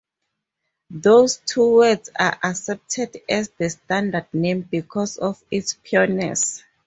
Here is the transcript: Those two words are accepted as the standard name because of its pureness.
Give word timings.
Those 0.89 1.37
two 1.45 1.75
words 1.75 2.09
are 2.17 2.35
accepted 2.41 3.21
as 3.29 3.49
the 3.49 3.69
standard 3.69 4.25
name 4.33 4.61
because 4.63 5.17
of 5.19 5.43
its 5.51 5.77
pureness. 5.83 6.63